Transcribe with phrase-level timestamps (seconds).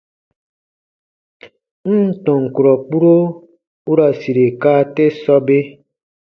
[1.89, 3.15] N ǹ tɔn kurɔ kpuro
[3.89, 5.57] u ra sire kaa te sɔbe.